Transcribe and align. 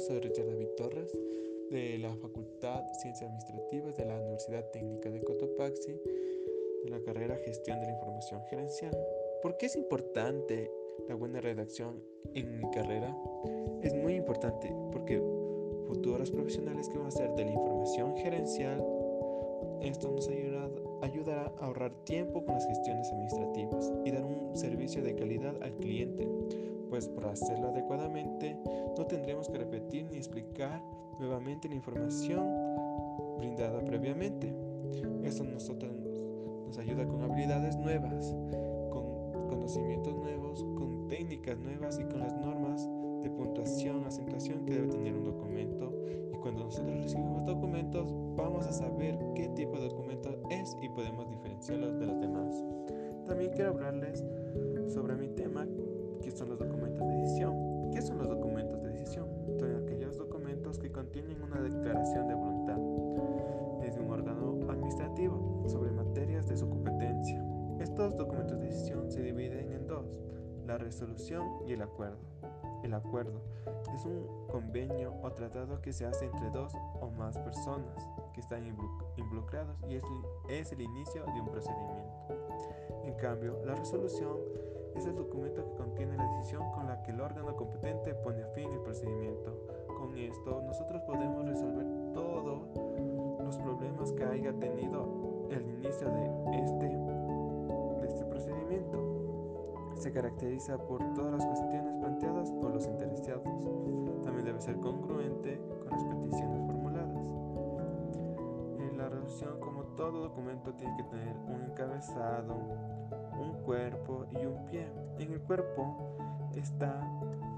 soy 0.00 0.20
Richard 0.20 0.46
David 0.46 0.68
Torres 0.76 1.16
de 1.70 1.98
la 1.98 2.14
Facultad 2.16 2.82
de 2.82 2.94
Ciencias 2.94 3.30
Administrativas 3.30 3.96
de 3.96 4.04
la 4.04 4.18
Universidad 4.18 4.64
Técnica 4.70 5.10
de 5.10 5.22
Cotopaxi 5.22 5.92
de 6.84 6.90
la 6.90 7.00
carrera 7.00 7.36
Gestión 7.44 7.80
de 7.80 7.86
la 7.86 7.92
Información 7.92 8.42
Gerencial. 8.50 8.96
¿Por 9.42 9.56
qué 9.56 9.66
es 9.66 9.76
importante 9.76 10.70
la 11.08 11.14
buena 11.14 11.40
redacción 11.40 12.02
en 12.34 12.58
mi 12.58 12.70
carrera? 12.70 13.16
Es 13.82 13.94
muy 13.94 14.14
importante 14.14 14.74
porque 14.92 15.22
futuros 15.86 16.30
profesionales 16.30 16.88
que 16.88 16.98
van 16.98 17.06
a 17.06 17.08
hacer 17.08 17.30
de 17.34 17.44
la 17.44 17.52
información 17.52 18.16
gerencial, 18.16 18.84
esto 19.80 20.10
nos 20.10 20.28
ayudará, 20.28 20.70
ayudará 21.02 21.52
a 21.58 21.66
ahorrar 21.66 21.92
tiempo 22.04 22.44
con 22.44 22.54
las 22.54 22.66
gestiones 22.66 23.10
administrativas 23.12 23.92
y 24.04 24.10
dar 24.10 24.24
un 24.24 24.56
servicio 24.56 25.02
de 25.02 25.14
calidad 25.14 25.54
al 25.62 25.76
cliente 25.76 26.26
pues 26.88 27.08
para 27.08 27.30
hacerlo 27.32 27.68
adecuadamente 27.68 28.56
no 28.96 29.06
tendremos 29.06 29.48
que 29.48 29.58
repetir 29.58 30.06
ni 30.10 30.16
explicar 30.16 30.82
nuevamente 31.18 31.68
la 31.68 31.74
información 31.74 32.46
brindada 33.38 33.84
previamente. 33.84 34.54
Esto 35.22 35.44
nosotros 35.44 35.92
nos 36.66 36.78
ayuda 36.78 37.06
con 37.06 37.22
habilidades 37.22 37.76
nuevas, 37.76 38.34
con 38.90 39.48
conocimientos 39.48 40.14
nuevos, 40.16 40.64
con 40.76 41.08
técnicas 41.08 41.58
nuevas 41.58 41.98
y 41.98 42.04
con 42.04 42.20
las 42.20 42.34
normas 42.34 42.88
de 43.22 43.30
puntuación, 43.30 44.04
acentuación 44.04 44.64
que 44.64 44.74
debe 44.74 44.88
tener 44.88 45.14
un 45.14 45.24
documento. 45.24 45.92
Y 46.32 46.36
cuando 46.38 46.64
nosotros 46.64 47.02
recibimos 47.02 47.44
documentos, 47.44 48.14
vamos 48.36 48.66
a 48.66 48.72
saber 48.72 49.18
qué 49.34 49.48
tipo 49.50 49.76
de 49.78 49.88
documento 49.88 50.30
es 50.50 50.76
y 50.82 50.88
podemos 50.88 51.28
diferenciarlos 51.28 51.98
de 51.98 52.06
los 52.06 52.20
demás. 52.20 52.64
También 53.26 53.50
quiero 53.52 53.70
hablarles 53.70 54.24
sobre 54.88 55.14
mi 55.16 55.28
tema 55.28 55.66
¿Qué 56.22 56.30
son 56.30 56.48
los 56.50 56.58
documentos 56.58 57.06
de 57.06 57.14
decisión? 57.16 57.90
¿Qué 57.92 58.02
son 58.02 58.18
los 58.18 58.28
documentos 58.28 58.82
de 58.82 58.90
decisión? 58.90 59.26
Son 59.58 59.76
aquellos 59.76 60.16
documentos 60.18 60.78
que 60.78 60.90
contienen 60.90 61.40
una 61.42 61.60
declaración 61.60 62.28
de 62.28 62.34
voluntad 62.34 62.78
desde 63.80 64.00
un 64.00 64.10
órgano 64.10 64.58
administrativo 64.70 65.64
sobre 65.68 65.90
materias 65.92 66.46
de 66.48 66.56
su 66.56 66.68
competencia. 66.68 67.42
Estos 67.80 68.16
documentos 68.16 68.58
de 68.58 68.66
decisión 68.66 69.10
se 69.10 69.22
dividen 69.22 69.72
en 69.72 69.86
dos, 69.86 70.06
la 70.66 70.78
resolución 70.78 71.44
y 71.66 71.72
el 71.72 71.82
acuerdo. 71.82 72.18
El 72.82 72.94
acuerdo 72.94 73.40
es 73.94 74.04
un 74.04 74.46
convenio 74.48 75.14
o 75.22 75.32
tratado 75.32 75.80
que 75.80 75.92
se 75.92 76.06
hace 76.06 76.26
entre 76.26 76.50
dos 76.50 76.72
o 77.00 77.10
más 77.10 77.36
personas 77.38 78.08
que 78.32 78.40
están 78.40 78.64
involucrados 79.16 79.76
y 79.88 79.96
es, 79.96 80.02
es 80.48 80.72
el 80.72 80.82
inicio 80.82 81.24
de 81.24 81.40
un 81.40 81.48
procedimiento. 81.48 82.28
En 83.04 83.14
cambio, 83.14 83.58
la 83.64 83.74
resolución 83.74 84.36
es 84.94 85.06
el 85.06 85.14
documento 85.14 85.64
que 85.64 85.76
contiene 85.76 86.16
la 86.16 86.24
decisión 86.36 86.70
con 86.72 86.86
la 86.86 87.02
que 87.02 87.10
el 87.10 87.20
órgano 87.20 87.54
competente 87.56 88.14
pone 88.14 88.44
fin 88.54 88.70
al 88.72 88.80
procedimiento. 88.80 89.52
Con 89.98 90.16
esto 90.16 90.62
nosotros 90.62 91.02
podemos 91.02 91.44
resolver 91.46 91.86
todos 92.12 92.62
los 93.44 93.58
problemas 93.58 94.12
que 94.12 94.24
haya 94.24 94.52
tenido 94.58 95.46
el 95.50 95.62
inicio 95.62 96.08
de 96.08 96.24
este, 96.62 96.86
de 96.86 98.06
este 98.06 98.24
procedimiento. 98.24 99.94
Se 99.96 100.12
caracteriza 100.12 100.78
por 100.78 101.00
todas 101.14 101.32
las 101.32 101.46
cuestiones 101.46 101.97
todo 109.98 110.20
documento, 110.20 110.72
tiene 110.74 110.96
que 110.96 111.02
tener 111.02 111.36
un 111.48 111.64
encabezado, 111.64 112.54
un 113.36 113.52
cuerpo 113.64 114.26
y 114.30 114.46
un 114.46 114.64
pie. 114.66 114.86
En 115.18 115.32
el 115.32 115.40
cuerpo 115.40 116.16
está 116.54 117.02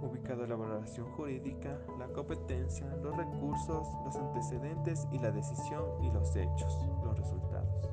ubicada 0.00 0.46
la 0.46 0.54
valoración 0.54 1.10
jurídica, 1.14 1.76
la 1.98 2.06
competencia, 2.06 2.86
los 3.02 3.16
recursos, 3.16 3.88
los 4.04 4.14
antecedentes 4.14 5.08
y 5.10 5.18
la 5.18 5.32
decisión 5.32 5.84
y 6.00 6.12
los 6.12 6.36
hechos, 6.36 6.78
los 7.02 7.18
resultados. 7.18 7.90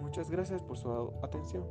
Muchas 0.00 0.28
gracias 0.28 0.60
por 0.60 0.76
su 0.76 0.90
atención. 1.22 1.62